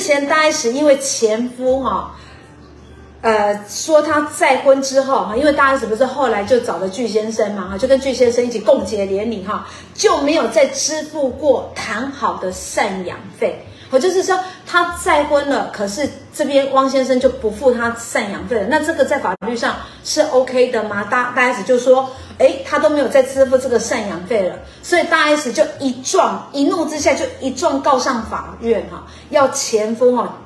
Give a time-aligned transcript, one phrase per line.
[0.00, 2.16] 之前大 S 因为前夫哈，
[3.20, 13.62] 呃，说他再婚之后哈，因为大 S 不是后来就找了具先生嘛哈，就跟具先生一起共结连理哈，就没有再支付过谈好的赡养费。
[13.90, 18.66] 我就是说，他再婚了，可是这边汪先生就不付他赡养费了。
[18.70, 21.04] 那这个在法律上是 OK 的吗？
[21.10, 22.10] 大大 S 就说，
[22.40, 30.38] 诶，他都没有再支付这个赡养费了，所以大 S 就一撞，一怒之下就一撞告上法院哈，要前夫哈，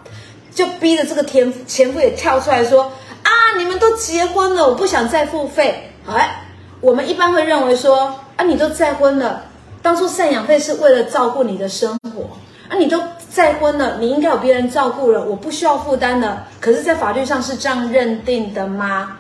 [0.52, 5.90] 就逼着这个前前夫也跳出来说，啊，你们都结婚了，我不想再付费。
[6.07, 6.44] 哎，
[6.80, 9.44] 我们一般会认为说，啊，你都再婚了，
[9.80, 12.22] 当初赡养费是为了照顾你的生活，
[12.68, 13.00] 啊，你都。
[13.35, 16.46] 再婚了，你应该有别人照顾了，我不需要负担了。
[16.61, 19.16] 可是，在法律上是这样认定的吗？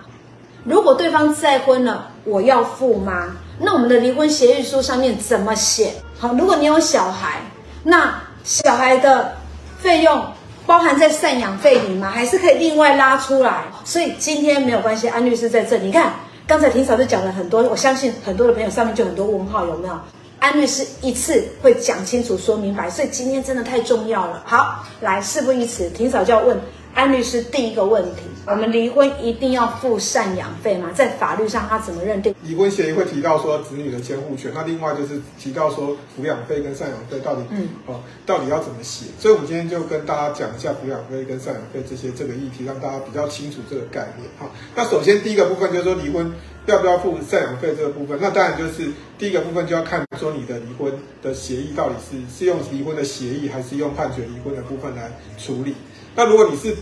[0.64, 3.36] 如果对方再婚了，我要付吗？
[3.58, 5.92] 那我们的离婚协议书上面怎么写？
[6.18, 7.42] 好，如果你有小孩，
[7.82, 9.36] 那小孩的
[9.78, 10.24] 费用
[10.66, 12.10] 包含在赡养费里吗？
[12.10, 13.64] 还是可以另外拉出来？
[13.84, 15.86] 所以今天没有关系，安律师在这里。
[15.86, 16.14] 你看，
[16.46, 19.94] 刚才庭嫂就讲了很多，我相信很多的朋友上面就很多问号，有没有？
[20.38, 24.42] 安律师一次会讲清楚、说明白，所以今天真的太重要了。
[24.44, 26.58] 好，来，事不宜迟，庭嫂就要问
[26.94, 30.90] 安律师第一个问题：我们离婚一定要付赡养费吗？
[30.94, 32.34] 在法律上他怎么认定？
[32.44, 39.06] 离婚协议会提到说子女的监护权，那另外就是提到说抚养费跟赡养费到底，嗯，哦，到底要怎么写？
[39.18, 44.28] 所以我们今天就跟大家讲一下抚养费跟赡养费这些这个议题，让大家比较清楚这个概念。
[44.38, 46.32] 哈，那首先第一个部分就是说离婚。
[46.66, 48.18] 要不要付赡养费这个部分？
[48.22, 50.90] 那当然就是第一个部分就要看说你的离婚
[51.22, 55.74] 的协议到底是是用离婚的协议，还是用判决离婚的部分来处理。
[56.14, 56.76] 那如果你是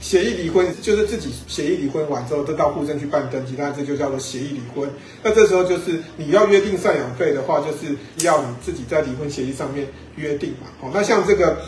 [0.00, 4.90] 协议离婚，就是自己协议离婚完之后，都到户政去办登记，那这就叫做协议离婚。
[5.22, 10.68] 那这时候就是你要约定赡养费的话，就是要你自己在离婚协议上面约定嘛。
[10.80, 11.58] 好，那像这个。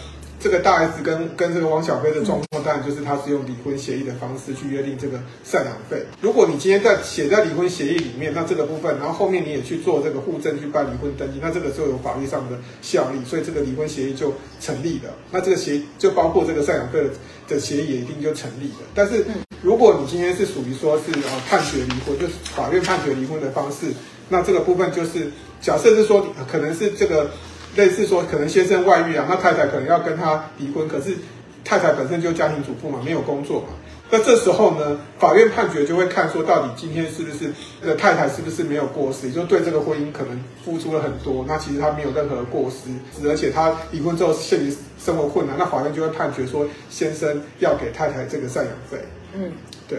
[0.41, 6.05] 这个大 S 跟跟这个汪小菲的状况，当然就是他是用离婚协议的方式去约定这个赡养费。
[6.20, 15.12] 如果你今天在写在离婚协议里面，那这个部分，然后后面你也去做这个户政去办离婚登记，那这个就有法律上的效力，所以这个离婚协议就成立了。
[15.32, 17.00] 那这个协就包括这个赡养费
[17.49, 18.87] 的协议也一定就成立了。
[18.94, 19.25] 但是
[19.60, 23.93] 如果你今天是属于说是呃判决离婚，就是法院判决离婚的方式，
[24.28, 27.28] 那这个部分就是假设是说可能是这个。
[27.77, 31.17] 类似说，可能先生外遇啊，那太太可能要跟他离婚，可是
[31.65, 33.69] 太太本身就家庭主妇嘛，没有工作嘛。
[34.11, 37.53] 那这时候呢，法院判决就会看说，到底今天是不是
[37.83, 42.89] 这个太太是不是没有过失，也就对这个婚姻可能付出了很多，那其实他没有任何过失，
[43.29, 48.97] 而且他离婚之后现实生活困难，那法院就会判决说，先生要给太太这个赡养费。
[49.35, 49.53] 嗯，
[49.87, 49.99] 对。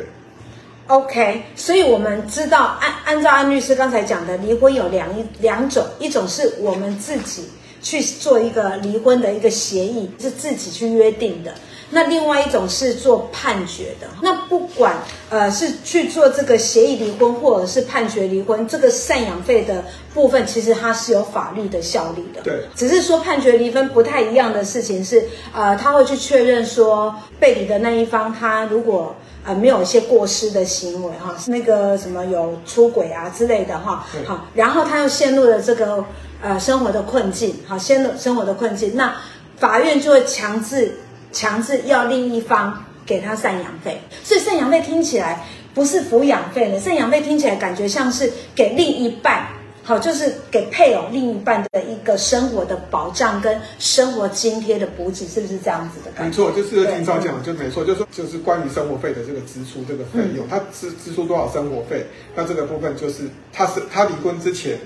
[0.87, 5.07] OK，所以我们知道，按按照安律师刚才讲的，离婚有两
[5.39, 7.43] 两种，一种是我们自己。
[7.81, 11.53] 去做一个离婚的一个协议，是自己去约定的。
[11.91, 14.07] 那另外一种是做判决的。
[14.21, 14.97] 那不管
[15.31, 22.41] 呃是去做这个协议离婚，或者是判决离婚，这个赡养费的部分，其实它是有法律的效力的。
[22.43, 36.05] 对，只是说判决离婚不太一样的事情是，呃，他会去确认说被离的那一方，他如果呃没有一些过失的行为哈，那个什么有出轨啊之类的哈，好，然后他又陷入了这个。
[36.41, 39.13] 呃，生活的困境，好，先的生活的困境，那
[39.57, 40.93] 法院就会强制
[41.33, 49.47] 强制要另一方给他赡养费，所以赡养费听起来不是抚养费呢，赡养费听起来感觉像是给另一半，
[49.83, 56.41] 好，就是给配偶另一半的一个生活的保障跟生活津贴的补给，是不是这样子的感觉？
[56.41, 64.79] 没错，就是霆嫂讲的就没错，就是说就是关于生活费的这个支出这个费用，嗯、他支支出多少生活费，那这个部分就是他是他离婚之前。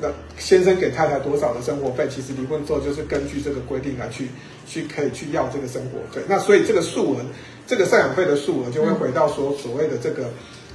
[0.00, 2.06] 那先生给太太多少的生活费？
[2.08, 4.28] 其实离婚之后就是根据这个规定来去
[4.66, 6.22] 去可以去要这个生活费。
[6.28, 7.20] 那所以这个数额，
[7.66, 10.30] 这个赡养费的数额就会回到说所谓的这个，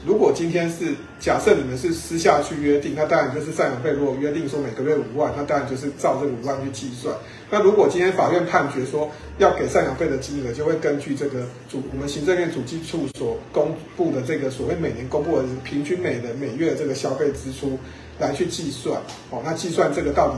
[0.05, 3.91] 如果今天是假设你们是私下去约定，那当然就是赡养费。
[3.91, 7.15] 如果约定说每个月五万，那当然就是照这个五万去计算。
[7.49, 17.77] 那如果今天法院判决说要给赡养费的金额，就会根据这个主我们行政院主计处所公布的这个所谓每年公布的平均每人每月这个消费支出。
[18.23, 18.99] 来去计算，
[19.29, 20.37] 哦，那计算这个到底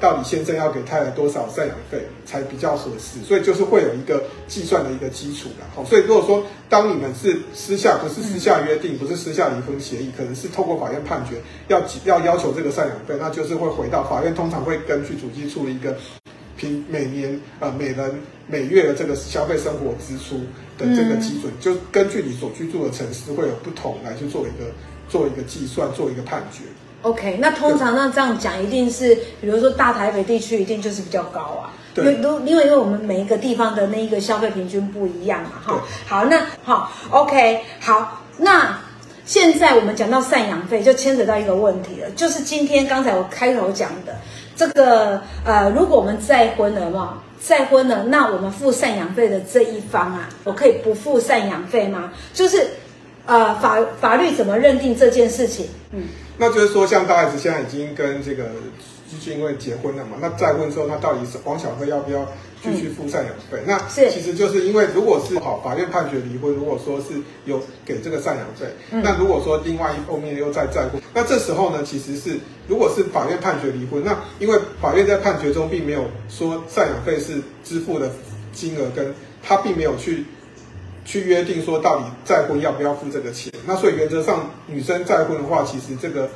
[0.00, 3.20] 到底先生要给太太多少赡养费才比较合适？
[3.26, 11.34] 所以就是会有一个计算的一个基础的，好，所以如果说当你们是私下不是私下约定，不是私下离婚协议，可能是透过法院判决
[11.66, 15.96] 要要要求这个赡养费，那就是会回到法院，通常会根据主计处的一个
[16.56, 20.38] 平每年呃每人每月的这个消费生活支出
[20.78, 24.70] 的这个基准，就根据你所居住的城市会有不同来去做一个
[25.08, 26.62] 做一个计算，做一个判决。
[27.02, 31.72] OK，那通常那这样讲，一定是比如说大台北地区一定就是比较高啊。
[31.96, 35.82] 因为都因为因为我们每一个地方的那一个消费平均不一样嘛，哈。
[36.06, 38.78] 好，那好，OK，好，那
[39.24, 44.14] 现在我们讲到赡养费，就牵扯到一个问题了，就是今天刚才我开头讲的
[44.54, 52.12] 这个呃，如果我们再婚了嘛，再婚了，那我们付赡养费的这一方啊，我可以不付赡养费吗？
[52.32, 52.64] 就是
[53.26, 55.66] 呃，法法律怎么认定这件事情？
[55.90, 56.04] 嗯。
[56.38, 58.44] 那就是说，像大 S 现在已经跟这个
[59.10, 60.16] 就是因为结婚了嘛？
[60.20, 62.24] 那再婚之后，那到底是王小菲要不要
[62.62, 63.58] 继续付赡养费？
[63.58, 72.38] 嗯、那其实就是因为，如果是好法院判决离婚，如果说是有给这个赡养费，嗯、那如果说另外一方面又再再婚，那这时候呢，其实是
[72.68, 78.10] 如果是法院判决离婚，那因为法院在判决中并没有说赡养费是支付的
[78.52, 79.12] 金额，跟
[79.42, 80.24] 他并没有去。
[81.08, 83.50] 去约定说到底再婚要不要付这个钱？
[83.66, 86.28] 那所以原则上女生再婚的话，其实这个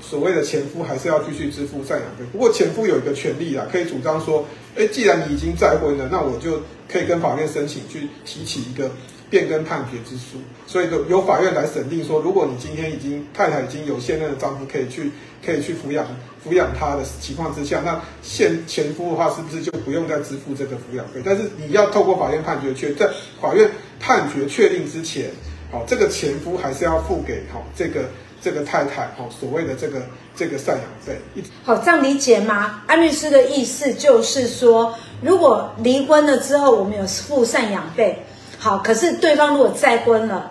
[0.00, 2.24] 所谓的前夫还是要继续支付赡养费。
[2.32, 8.90] 不过前夫有一个权利啊，可以主张说，哎，既然你已经再婚了，那我就可以跟法院申请去提起一个
[9.28, 10.38] 变更判决之诉。
[10.66, 15.10] 所以由由法院来审定说，如果你今天已经太太已经有现任的丈夫可以去
[15.44, 16.06] 可以去抚养
[16.42, 21.20] 抚养她的情况之下，那现前夫的话是不是就不用再支付这个抚养费？
[21.22, 23.06] 但是你要透过法院判决确在
[23.38, 23.70] 法院。
[24.04, 25.30] 判决确定之前，
[25.72, 28.04] 好，这个前夫还是要付给好这个
[28.38, 30.02] 这个太太好所谓的这个
[30.36, 31.18] 这个赡养费。
[31.64, 32.82] 好，这样理解吗？
[32.86, 38.22] 安律师的意思就是说，如果离婚了之后，我们有付赡养费，
[38.58, 40.50] 好，可是对方如果再婚了，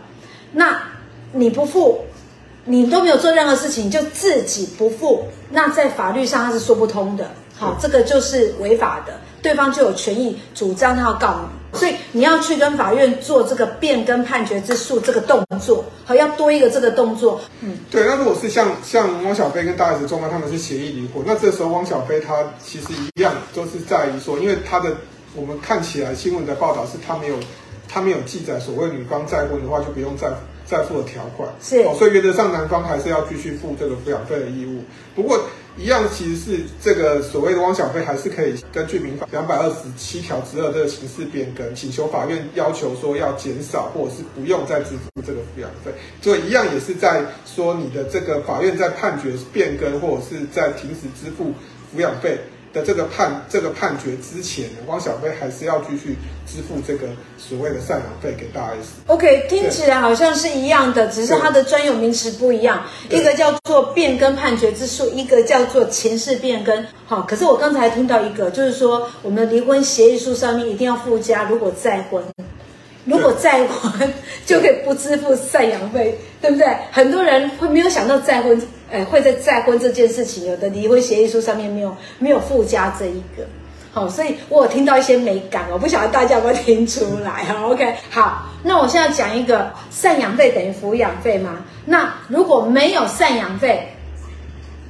[0.53, 0.81] 那
[1.31, 2.05] 你不付，
[2.65, 7.29] 你都没有做任何事情，就自己不付，那在法律上他是说不通的。
[7.57, 11.77] 好，这个就是违法的，对方就有权益主张他要告你。
[11.79, 17.41] 所以你要去跟法院做这个变更判决之诉这个动作，好，要多一个这个动作。
[17.61, 18.05] 嗯，对。
[18.05, 24.95] 那如果是像像汪小菲跟大 S 状况，他们是协议离婚，那这时候汪小菲他其实一样都是在于说，因为他的
[25.35, 27.35] 我们看起来新闻的报道是他没有
[27.89, 30.31] 他没有记载所谓女方再婚的话就不用再
[30.67, 34.83] 再付的条款，是，哦，所以原则上男方还是要继续付这个抚养费的义务。
[35.15, 35.39] 不过。
[35.75, 45.91] 一样，其实是这个所谓的汪小菲还是可以根据民法两百二十七条之二这个形式变更，请求法院要求说要减少或者是不用再支付这个抚养费。
[46.21, 51.45] 所以一样也是在说你的这个法院在判决变更或者是在停止支付
[51.95, 52.37] 抚养费。
[52.73, 58.95] 的这个判这个判决之前，汪小菲还是要继续支付这个所谓的赡养费给大 S。
[59.07, 66.85] OK，听起来好像是一样的，只是它的专有名词不一样，一个叫做变更判决之诉，一个叫做前事变更。
[67.05, 72.23] 好，可是我刚才听到一个，就是说我们的离婚协议书上面一定要附加，如果再婚，
[73.05, 74.13] 如果再婚
[74.45, 76.67] 就可以不支付赡养费，对不对？
[76.91, 78.61] 很多人会没有想到再婚。
[78.91, 83.43] 哎，会在再婚这件事情，有的离婚协议书上面没有没有附加这一个，
[83.91, 87.55] 好，所以我有听到一些美感，我不晓得大家有没有听出来哈。
[87.65, 91.65] OK，好，那我现在讲一个赡养费等于抚养费吗？
[91.85, 93.91] 那如果没有赡养费，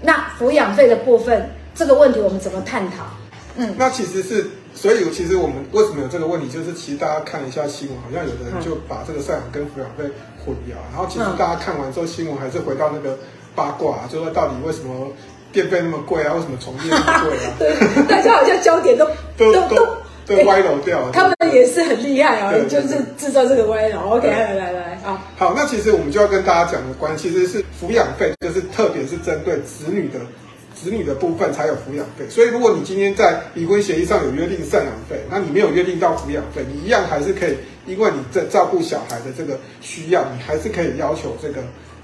[0.01, 3.06] 那抚养费的部分这个问题我们怎么探讨？
[3.56, 10.04] 嗯，那其实是，所以其实我们为什么有这个问题，就是其实大家看一下新闻，好像有的人就把这个赡养跟抚养费
[10.46, 13.18] 混淆，然后其实大家看完之后，新闻还是回到那个。
[13.56, 15.14] 八卦啊，就说到底为什么
[15.52, 16.34] 电费那么贵啊？
[16.34, 17.54] 为什么重电那么贵啊？
[17.60, 19.06] 对，大家好像焦点都
[19.38, 21.12] 都都都，都歪楼掉了。
[21.14, 24.18] 他们也是很厉害啊，就是制造这个歪楼。
[24.18, 25.21] OK，来来来，好。
[25.38, 30.18] 好，那其实我们就要跟大家讲的关系，其实是抚养费，就是特别是针对子女的
[30.83, 32.28] 子女的部分才有抚养费。
[32.30, 41.63] 所以如果你今天在离婚协议上有约定赡养费，那你没有约定到抚养费，你一样还是可以，因为你在照顾小孩的这个需要，你还是可以要求这个。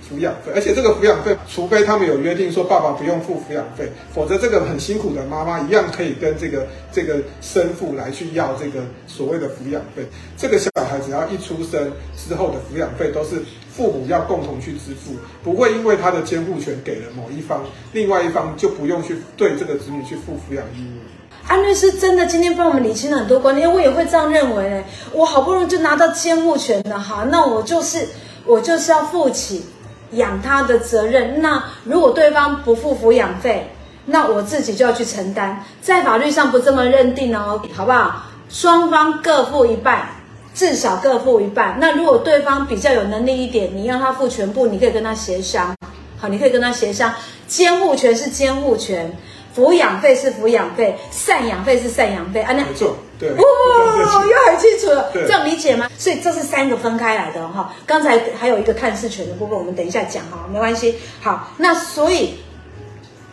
[0.09, 10.03] 抚养费，而且这个抚养费，除非他们有约定说爸爸不用付抚养费，否则这个很辛苦的妈妈一样可以跟这个这个生父来去要这个所谓的抚养费。
[10.35, 15.13] 这个小孩只要一出生之后的抚养费都是父母要共同去支付，
[15.43, 17.63] 不会因为他的监护权给了某一方，
[17.93, 20.99] 另外一方就不用去对这个子女去付抚养义务。
[21.47, 24.83] 安律师真的今天帮我们理清了很多观念，我也会这样认为。
[25.13, 28.07] 我好不容易就拿到监护权了哈，那我就是
[28.45, 29.63] 我就是要负起。
[30.11, 33.71] 养他的责任，那如果对方不付抚养费，
[34.05, 35.63] 那我自己就要去承担。
[35.81, 38.23] 在法律上不这么认定哦，好不好？
[38.49, 40.09] 双方各付一半，
[40.55, 41.77] 至少各付一半。
[41.79, 45.75] 那如果对方比较有能力一点，你让他付全部，你可以跟他协商。
[46.17, 47.13] 好，你可以跟他协商。
[47.49, 49.11] 监护权是监护权。
[49.57, 55.89] 抚养费是抚养费，赡养费是赡养费，啊，那没错，对，哇、哦，又很清楚了，对这样理解吗？
[55.97, 57.73] 所以这是三个分开来的哈。
[57.85, 60.95] 刚才还有一个探视权的部分，我们等一下讲哈，没关系。
[61.19, 62.35] 好，那所以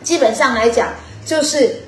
[0.03, 0.89] 基本上来讲，
[1.23, 1.83] 就是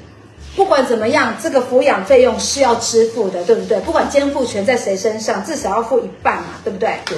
[0.55, 3.79] 不管怎么样，这个抚养费用是要支付的，对不对？
[3.79, 6.97] 不管监护权在谁身上，至少要付一半嘛，对不对？
[7.07, 7.17] 对。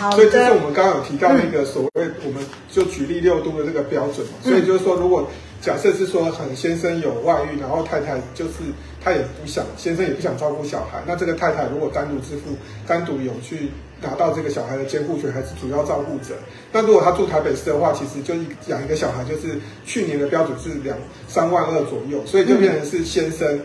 [0.00, 0.10] 好。
[0.12, 4.32] 所以这是我们刚刚有提到那个所谓，我们就举例六度的这个标准嘛。
[4.42, 5.28] 所以就是说，如果
[5.60, 8.52] 假设是说，很先生有外遇，然后太太就是
[9.04, 13.68] 他也不想，先生也不想照顾小孩，那这个太太如果单独支付，单独有去
[14.00, 16.34] 拿到这个小孩的监护权，还是主要照顾者。
[16.72, 18.34] 那如果他住台北市的话，其实就
[18.68, 20.96] 养一个小孩，就是去年的标准是两
[21.28, 23.60] 三万二左右，所以就变成是先生。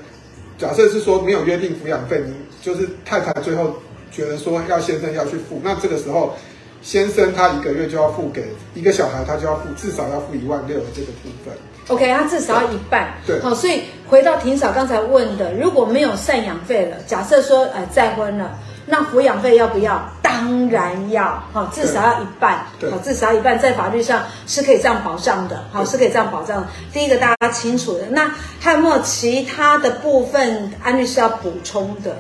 [0.58, 3.74] 假设是说没有约定抚养费，你就是太太最后
[4.16, 6.34] 觉得说要先生要去付，那这个时候。
[6.82, 8.46] 先生他一个月就要付给
[8.76, 11.52] 一个小孩，他就要付至少要付一万六的这个部分。
[11.88, 13.12] OK，他至少要一半。
[13.26, 20.08] 对，好，所以回到庭嫂刚才问的，如果没有赡养费了，假设说呃再婚了，那抚养费要不要？
[20.22, 22.68] 当然要，好，至少要一半。
[22.80, 25.64] 对，好，至少要一半，在法律上是可以这样保障的。
[25.72, 26.68] 好，是可以这样保障的。
[26.94, 32.16] 第一个大家清楚的，那还有没有其他的部分安律师要补充的？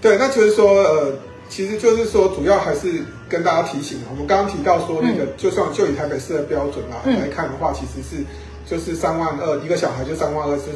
[0.00, 1.12] 对，那就是说呃。
[1.50, 8.22] 其实就是说，主要还是跟大家提醒，我们刚刚提到说，那个就算就以台北市的标准啊来看的话，其实是
[8.64, 10.66] 就是三万二一个小孩就三万二，就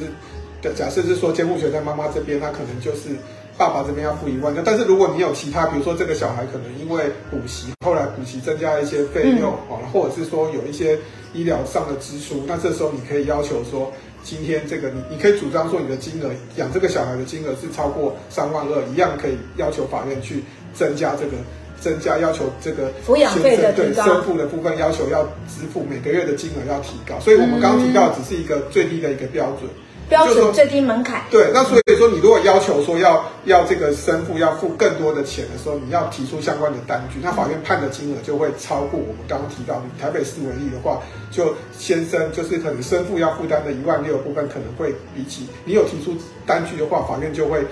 [0.71, 3.11] 是假设是说监护权在妈妈这边，那可能就是
[3.57, 4.53] 爸爸这边要付一万。
[4.65, 10.99] 但是如果你有其他，比如说这个小孩可能因为补习，后来补习增加一些费用啊，或者是说有一些
[11.33, 13.93] 医疗上的支出，那这时候你可以要求说。
[14.25, 21.33] 今天这个你你可以主张说你的金额养这个小孩的金额是超过三万二，一样可以要求法院去增加这个
[21.81, 29.71] 增加要求这个抚养费的对生父的部分要求要支付每个月的金额要提高，所以我们刚刚提到只是一个最低的一个标准。
[30.09, 31.23] 标准最低门槛。
[31.31, 39.83] 对，那所以说你如果要求说要要这个生父要付更多的钱的时候，你要提出相关的单据，那法院判的金额就会超过我们刚刚提到的。
[39.87, 46.15] 以台北市为例的话，就先生就是可能生父要负担的一万六的部分，可能会比起你有提出
[46.47, 47.65] 单据的话，法院就会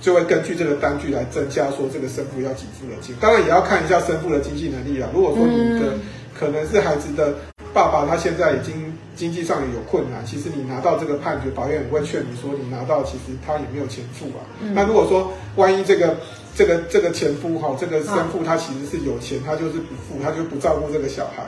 [0.00, 3.14] 就会根据这个单据来增加说这个生父要给付的金。
[3.20, 5.08] 当然也要看一下生父的经济能力啦。
[5.14, 5.92] 如果说你的
[6.38, 7.34] 可能是孩子的
[7.74, 8.94] 爸爸，他现在已经。
[9.16, 14.42] 经济上也有困难，其实你拿到这个判决，法院也会劝你说，你拿到其实他也没有钱付啊。
[14.60, 16.16] 嗯、那如果说万一这个
[16.52, 21.44] 这个这个前夫哈，这个生父他其实是有钱，他就是不付，他就不照顾这个小孩，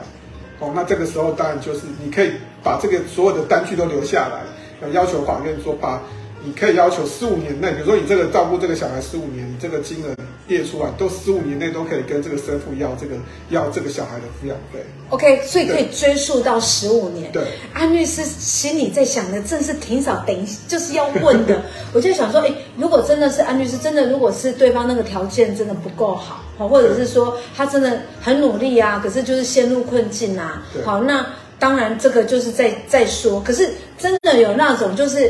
[0.61, 2.31] 哦，那这个时候当然就是你可以
[2.63, 4.43] 把这个所有的单据都留下来，
[4.87, 6.01] 要要求法院说把。
[6.47, 10.15] 你可以要求十五年内，比如说你这个照顾这个小孩十五年，你这个金额
[10.47, 13.15] 列出来，都十五年内都可以跟这个生父要这个
[13.49, 14.79] 要这个小孩的抚养费。
[15.09, 17.29] OK，所以可以追溯到十五年。
[17.33, 21.61] 对，安律师心里在想的，正是挺少等一就是要问的。
[21.91, 31.27] 我就想说，哎，如果真的是安律师，真的如果是对方那个条件真的不够好，好，或者是说他真的很努力啊，可是就是陷入困境啊，好，那
[31.59, 33.41] 当然这个就是在在说。
[33.41, 35.29] 可是真的有那种就是。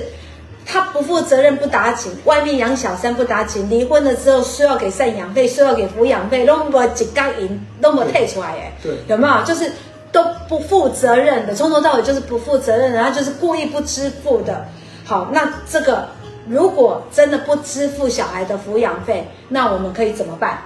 [0.69, 9.43] 他不负责任不打紧，外面养小三不打紧，离婚了之后说要给赡养费，说要给抚养费，都没几刚银，都没退出来，哎，对，有没有？
[9.45, 9.71] 就是
[10.11, 14.65] 都不负责任的，从头到尾就是不负责任的，然后就是故意不支付的。
[15.05, 16.09] 好，那这个
[16.49, 20.59] 如果真的不支付小孩的抚养费，那我们可以怎么办？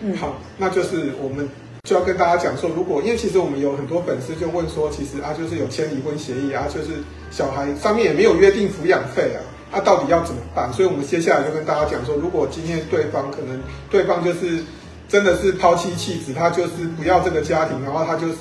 [0.00, 1.48] 嗯，好，那就是我们。
[1.88, 9.40] 就要跟大家讲说，如果因为其实我们有很多粉丝就问说，其实啊就是有签离婚协议啊，就是小孩上面也没有约定抚养费啊，
[9.72, 10.72] 啊到底要怎么办？
[10.72, 13.60] 所以我们接下来就跟大家讲说，如果今天对方可能
[13.90, 14.62] 对方就是
[15.08, 18.36] 真的是抛妻弃子，他就是不要这个家庭，然后他就是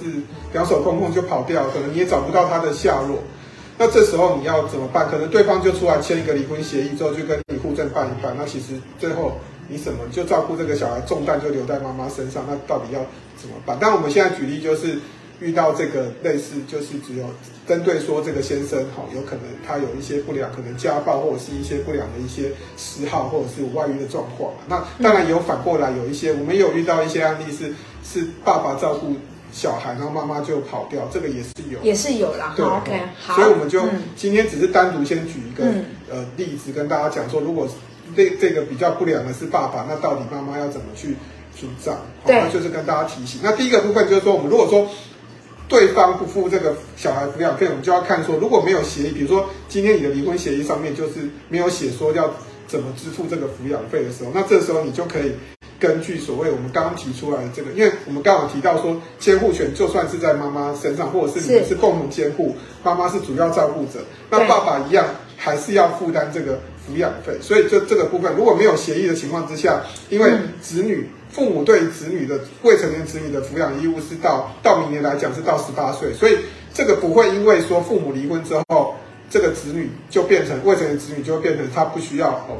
[0.54, 3.18] 两手空空就跑掉，可能你也找不到他的下落，
[3.80, 5.10] 那这时候你要怎么办？
[5.10, 9.32] 可能对方就出来签一个离婚协议之后，就跟你户政办一办，那其实最后。
[9.70, 13.00] 你什么就照顾这个小孩，重担就留在妈妈身上，那到底要
[13.38, 13.78] 怎么办？
[13.80, 14.98] 但我们现在举例就是
[15.40, 17.26] 遇到这个类似，就是只有
[17.68, 24.52] 针对说这个先生哈，有可能他有一些不良，可能家暴或者是一些不良的一些嗜好，或者是有外遇的状况。
[24.68, 27.72] 那当然也有反过来有一些，我们有遇到一些案例是
[28.04, 29.16] 是爸爸照顾
[29.52, 32.54] 小孩，然后妈妈就跑掉，这个也是有，也是有啦。
[32.58, 33.36] 对，OK，好。
[33.36, 33.84] 所以我们就
[34.16, 37.70] 今天只是单独先举一个、嗯、呃例子跟大家讲说，如果。
[38.16, 41.16] 这这个比较不良的是爸爸，那到底妈妈要怎么去
[41.60, 41.96] 主张？
[42.26, 43.42] 对，那就是跟大家提醒。
[43.44, 44.88] 那第一个部分就是说，我们如果说
[45.68, 52.34] 对方不付这个小孩抚养费，我们就要看说，如果没有协议，比如说今天你的离婚协议上面就是没有写说要
[52.68, 55.34] 怎么支付这个抚养费的时候，那这时候你就可以
[55.80, 64.00] 根据所谓我们刚刚提出来的这个，因为我们刚好提到说，监护权就算是在妈妈身上，或者是你们是共同监护，妈妈是主要照顾者，
[64.30, 65.06] 那爸爸一样
[65.38, 66.60] 还是要负担这个。
[66.90, 70.32] 抚养费，所以就这个部分，如果没有协议的情况之下，因为
[70.62, 76.40] 子女父母对子女的未成年子女的抚养义务是到到明年来讲是到十八岁，所以
[76.74, 78.96] 这个不会因为说父母离婚之后，
[79.30, 82.58] 这个子女就变成未成年子女，就会变成他不需要哦。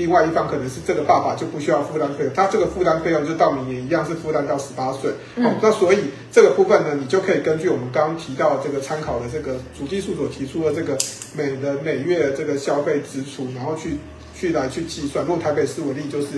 [0.00, 5.10] 另外一方可能是这个爸爸就不需要负担费用，他这个负担费用就到明年一样是负担到十八岁。
[5.36, 5.98] 嗯、哦，那所以
[6.32, 10.96] 这个部分呢，你就可以根据我们刚刚提到的这个参考的这个主计处所提出的这个
[11.36, 13.98] 每人每月这个消费支出，然后去
[14.34, 15.22] 去来去计算。
[15.26, 16.28] 如果台北市为例，就是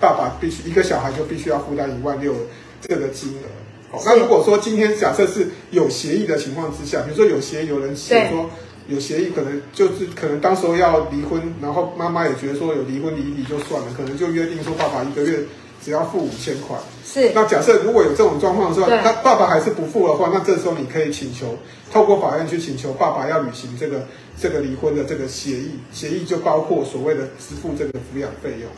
[0.00, 2.34] 爸爸必须一个小孩就必须要负担一万六
[2.80, 3.96] 这个金额。
[3.96, 8.50] 哦，那如果说今天假设是有协议的情况之下，比如说有协议有人写说。
[8.92, 15.40] 有协议，可能就是可能当时候要离婚，然后妈妈也觉得说有离婚离离就算了，可能就约定说爸爸一个月
[15.84, 16.76] 只要付五千块。
[17.04, 17.32] 是。
[17.34, 21.58] 那假设如果有这种状况的时候，那爸爸还是不付的话，那这时候你可以请求
[21.90, 24.06] 透过法院去请求爸爸要履行这个
[24.40, 28.70] 这个离婚的这个协议，协议就包括所谓的支付这个抚养费用。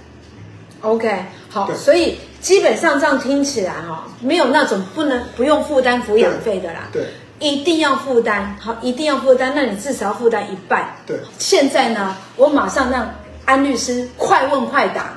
[0.81, 6.89] OK，好，所以基本上这样听起来哈，没有那种不能不用负担抚养费的啦。
[6.93, 7.07] 对。
[7.39, 9.53] 对一定要负担，好，一定要负担。
[9.55, 10.95] 那你至少要负担一半。
[11.07, 11.19] 对。
[11.39, 13.09] 现在呢，我马上让
[13.45, 15.13] 安律师快问快答，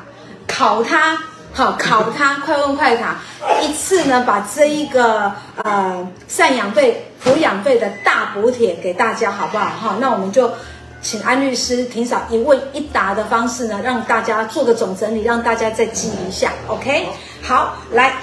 [0.48, 1.18] 考他，
[1.54, 3.18] 好，考他， 快问快答，
[3.62, 5.32] 一次呢把这一个
[5.64, 9.66] 呃赡养费、抚养费的大补贴给大家，好不好？
[9.66, 10.52] 哈，那我们就
[11.02, 16.52] 请安律师霆嫂一问一答的方式呢，让大家做个总整理，让大家再记一下。
[16.68, 17.08] OK，
[17.42, 18.14] 好，来。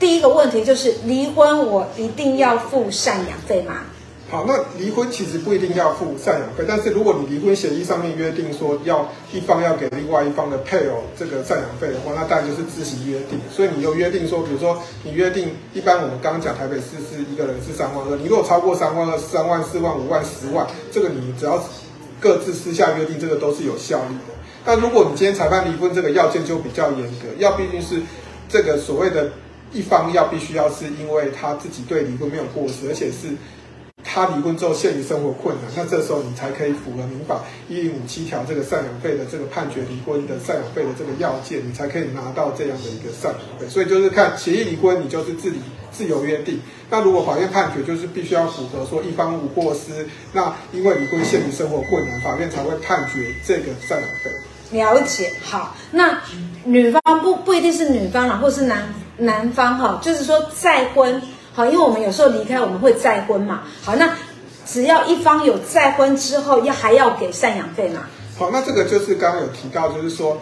[0.00, 3.82] 第一个问题就是离婚，我一定要付赡养费吗？
[4.30, 13.38] 好，那离婚其实不一定要付赡养费，但是如果你离婚协议上面约定说要一方要给另外一方的配偶这个赡养费的话，那当然就是自行约定。
[13.54, 21.62] 所以你有约定说，比如说你约定，一般我们刚刚讲台北市是一个人是三万二，你如果超过三万二、三万、四万、五万、十万，这个你只要
[22.18, 24.32] 各自私下约定，这个都是有效力的。
[24.64, 28.00] 但如果你今天裁判离婚，这个要件就比较严格，要毕竟是
[28.48, 29.30] 这个所谓的。
[29.72, 33.28] 一方要必须要是因为他自己对离婚没有过失，而且是
[34.02, 43.68] 他离婚之后陷于生活困难，那这时候你才可以符合民法一零五七条这个赡养费的这个判决离婚的赡养费的这个要件，你才可以拿到这样的一个赡养费。
[43.68, 45.58] 所以就是看协议离婚，你就是自己
[45.92, 46.58] 自由约定。
[46.88, 54.30] 那如果法院判决就是必须要符合说一方无过失，那因为离婚陷于生活困难，法院才会判决这个赡养费。
[54.72, 56.20] 了解，好，那
[56.64, 58.88] 女方不不一定是女方啦，或是男
[59.20, 61.22] 男方哈，就是说再婚，
[61.54, 64.12] 好，因为我们有时候离开我们会再婚嘛，好，那
[64.66, 68.02] 只要一方有再婚之后，要还要给赡养费嘛？
[68.36, 70.38] 好，那这个就是刚刚有提到，就是说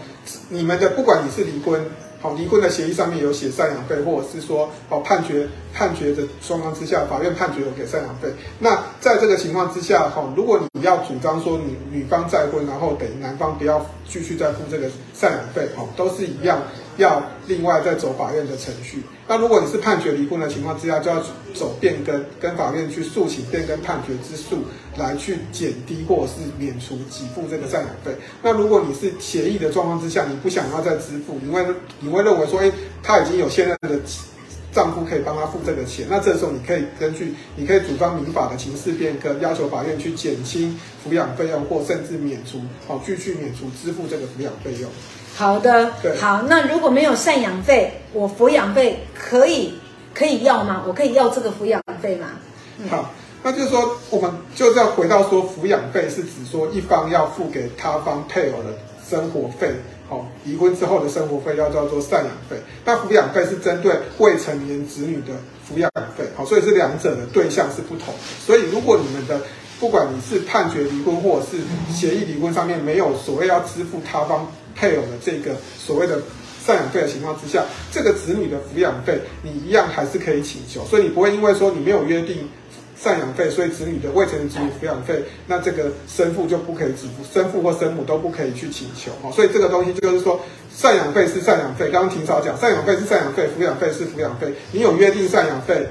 [0.48, 1.84] 你们的不管你是离婚。
[2.20, 8.28] 好，离婚的协议上面有写赡养费，或者是说，好，判决判决的双方之下，法院判决有给赡养费。
[8.58, 16.62] 那在这个情况之下，哈，如果你要主张说你女方再婚，然后等于男方不要继续再付这个赡养费，哦，都是一样。
[16.98, 19.04] 要另外再走法院的程序。
[19.28, 21.22] 那如果你是判决离婚的情况之下，就要
[21.54, 24.64] 走变更，跟法院去诉请变更判决之诉，
[24.96, 28.10] 来去减低或者是免除给付这个赡养费。
[28.42, 31.64] 那如果你是协议的状况之下，你不想要再支付，你会
[32.00, 32.68] 你会认为说，哎，
[33.00, 34.00] 他已经有现在的
[34.78, 44.88] 丈夫可以帮他付这个钱，那这时候你可以根据，你可以主张民法的情事变更，要求法院去减轻抚养费用，或甚至免除，好继续免除支付这个抚养费用。
[45.34, 49.74] 好的，好，那如果没有赡养费，我抚养费可以
[50.14, 50.84] 可以要吗？
[50.86, 52.28] 我可以要这个抚养费吗？
[52.78, 53.12] 嗯、好，
[53.42, 58.78] 那就是说，我们就要回到说，抚养费是指说一方要付给他方配偶的
[59.10, 59.74] 生活费，
[60.08, 62.56] 好，离婚之后的生活费要叫做赡养费。
[62.84, 65.34] 那抚养费是针对未成年子女的
[65.68, 68.14] 抚养费，好，所以是两者的对象是不同。
[68.44, 69.40] 所以如果你们的
[69.78, 71.58] 不管你是判决离婚或者是
[71.94, 74.46] 协议离婚上面没有所谓要支付他方。
[74.80, 76.22] 配偶的这个所谓的
[76.64, 82.48] 赡养费的情况之下，这个子女的抚养费你一样还是可以请求，所以你不会因为说你没有约定
[83.02, 89.32] 赡养费，所以子女的未成年子女抚养费，那这个生父就不可以支付，生父或生母都不可以去请求哦。
[89.32, 90.40] 所以这个东西就是说，
[90.76, 95.86] 赡养费是赡养费，刚刚庭嫂讲，赡养费是赡养费，抚养费是抚养费，你有约定赡养费，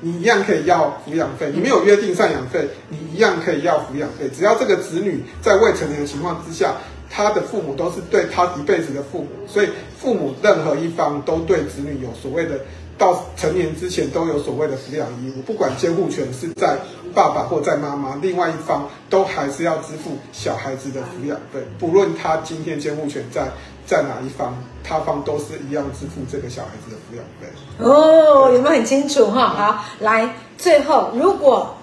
[0.00, 4.28] 你一样可以要抚养费；你没有约定赡养费，你一样可以要抚养费。
[4.34, 6.74] 只要这个子女在未成年的情况之下。
[7.10, 12.60] 他的父母都是对他一辈子的父母，所以父母任何一方都对子女有所谓的，
[12.98, 16.76] 到成年之前都有所谓的抚养义务，不管监护权是在
[17.14, 23.48] 爸爸或在妈妈，另外一方都还是要支付小孩子的抚养费，不论他今天监护权在
[23.86, 27.46] 在哪一方，他方都是一样支付这个小孩子的抚养费。
[27.78, 29.48] 哦，有没有很清楚哈？
[29.48, 31.74] 好，来，最后如果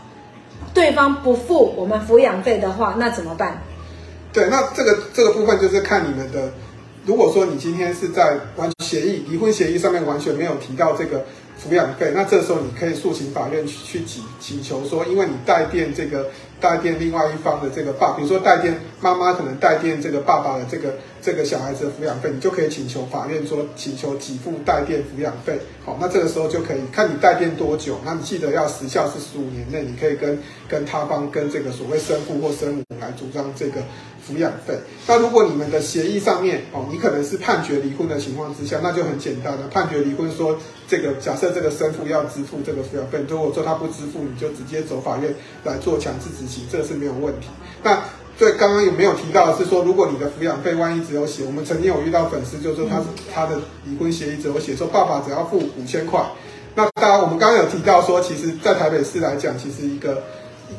[0.73, 3.61] 对方不付我们抚养费的话，那怎么办？
[4.33, 6.51] 对，那这个这个部分就是看你们的。
[7.05, 11.23] 如果说你今天是在完协议离婚协议上面完全没有提到这个
[11.61, 16.27] 抚养费，那这时候你可以诉请法院去去请请求说，因为你代垫这个
[16.59, 25.59] 代垫另外一方的这个爸，比如说代垫妈妈可能代垫这个爸爸的这个这个小孩子的抚养费，你就可以请求法院说请求给付代垫抚养费。
[25.83, 30.37] 好，那这个时候就可以看你代垫多久，那你记得要时效是十五年内，你可以跟
[30.69, 33.81] 跟他方跟这个所谓生父或生母来主张这个
[34.21, 34.77] 抚养费。
[35.07, 40.55] 那如果你们的协议上面哦，你可能是判决离婚的情况之下，那就很简单了，判决离婚说
[40.87, 45.33] 这个假设这个生父要支付这个抚养费，如果说他不支付，你就直接走法院
[45.63, 47.47] 来做强制执行，这个是没有问题。
[47.83, 47.99] 那
[48.37, 56.21] 对刚刚有没有提到的是说，如果你的抚养费万一只有写，我们曾经有遇到粉丝就是说他是他的离婚协议只有写说爸爸只要付五千块，
[56.75, 60.21] 那当然我们刚刚有提到说，其实在台北市来讲，其实一个。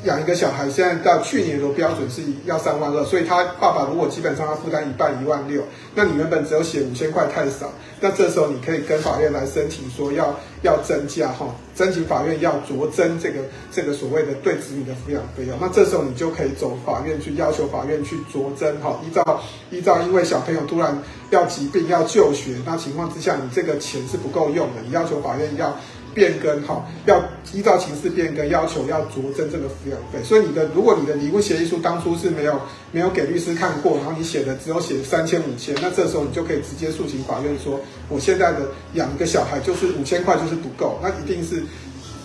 [0.02, 5.62] 养一个小孩，现在到去年的标准是要三万二，所以他爸爸如果基本上要负担一半一万六，
[5.94, 10.34] 那你原本只有写五千块太少，那这时候你可以跟法院来申请说要
[10.66, 13.38] 要增加哈，申请法院要酌增这个
[13.70, 21.00] 这个所谓的对子女的抚养费用，那这时候你就可以走法院去要求法院去酌增哈，依照依照因为小朋友突然
[21.30, 25.74] 要疾病要就学，那情况之下你这个钱是不够用的，你要求法院要。
[26.16, 30.18] 变更哈，要依照情势变更，要求要酌增这个抚养费。
[30.24, 32.58] 所以你的，如果你的离婚协议书当初是没有
[32.90, 38.60] 没有给律师看过，然后你写的只有写三千五千，那这时候你就可以直接诉请法院说，我现在的
[38.94, 41.62] 养一个小孩就是五千块就是不够，那一定是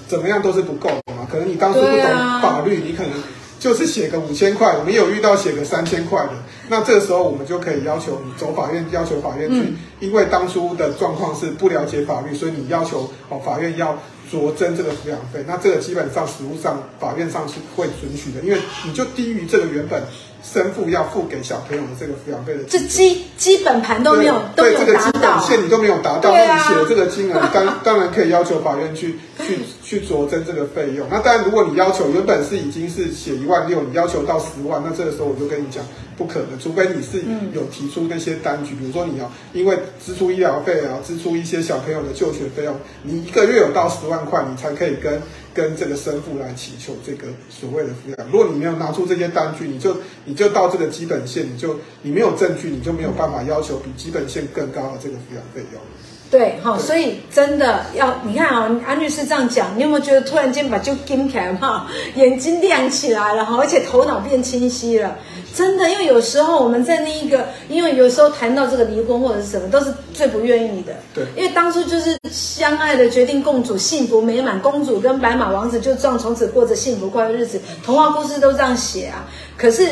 [0.07, 1.27] 怎么样都是不够的嘛。
[1.29, 1.97] 可能你当初不懂
[2.41, 3.11] 法律，你可能。
[3.61, 6.31] 就是写个五千块，我们有遇到写个三千块的，
[6.67, 13.95] 那这个时候我们就可以要求你走法院，要求法院去，嗯、因为当初的状况是不了解法律，所以你要求哦法院要
[14.31, 20.01] 酌增这个抚养费，那这个基本上实务上法院上是会准许的，因为你就低于这个原本。
[20.43, 29.59] 生父要付给小朋友的这个抚养费的，这基基本盘都没有，都没有达到，对这个基本线你都没有达到，那、啊、你写的这个金额，你当 当然可以要求法院去去
[29.91, 31.05] 去酌增这个费用。
[31.11, 35.83] 那当然，如果你要求原本是已经是写一万六，你要求到十万，那这个时候我就跟你讲，
[36.17, 37.21] 不可能，除非你是
[37.53, 42.73] 有提出那些单据，比如说你要因为支出医疗费啊，支出一些小朋友的就学费用，
[43.03, 45.21] 你一个月有到十万块，你才可以跟。
[45.53, 55.81] 跟这个生父来祈求这个所谓的抚养，如果你没有拿出这些单据，你就你就到这个基本线，你就你没有证据，你就没有办法要求比基本线更高的这个抚养费用。
[56.31, 65.13] 对，好，所以真的要你看啊，安律师这样讲，你有没有觉得突然间把就盯起来哈， 眼睛亮起来了哈，而且头脑变清晰了？
[65.53, 70.93] 真的，因为有时候我们在那一个，因为有时候谈到这个离婚或者是什么，都是最不愿意的。
[71.13, 79.27] 对，因为当初就是相爱的决定共处，幸福美满，公主跟白马王子就这样从此过着幸福快乐日子，童话故事都这样写啊。
[79.57, 79.89] 可是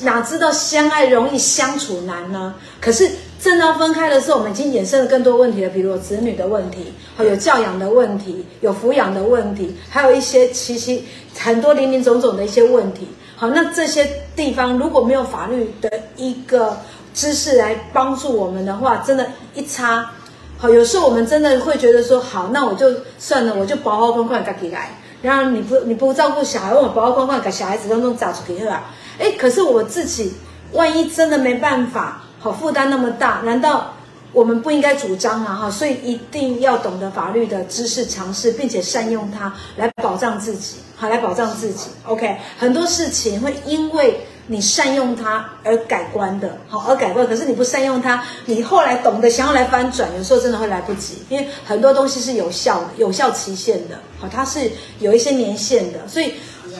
[0.00, 2.54] 哪知道相爱容易相处难呢？
[2.80, 3.10] 可是。
[3.42, 11.04] 正当分开的时候，我们已经衍生了更多问题了，比如子女的问题，还有教养的问题，有抚养的问题，还有一些其其
[11.36, 13.08] 很多林林总总的一些问题。
[13.34, 16.78] 好，那这些地方如果没有法律的一个
[17.12, 19.26] 知识来帮助我们的话，真的，
[19.56, 20.08] 一差，
[20.56, 28.84] 好，有时候我们真的会觉得说，好，那我就算了，我就包包框框给来，然后你不你不照顾小孩，我包包框框给小孩子都弄砸出去了，
[29.18, 30.32] 哎，可是我自己
[30.74, 32.22] 万一真的没办法。
[32.42, 33.94] 好，负担那么大，难道
[34.32, 35.54] 我们不应该主张吗？
[35.54, 41.90] 哈，所以一定要懂得法律的知识常识，并且善用它来保障自己，好，来保障自己。
[42.04, 47.24] OK，很多事情会因为你善用它而改观的，好，而改观。
[47.24, 56.34] 可是你不善用它，你后来懂得想要来翻转，有时候真的会来不及，因为很多东西是有效的，有效期限的，好，它是有一些年限的，所以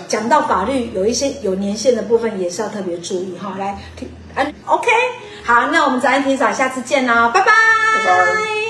[0.09, 3.37] 讲到法律有一些有年限的部分，也是要特别注意。
[3.38, 3.79] 哈，来
[4.66, 4.88] ，OK。
[5.44, 7.46] 好，那我们早安霆嫂，下次见喽，拜拜。
[7.46, 8.62] 拜拜。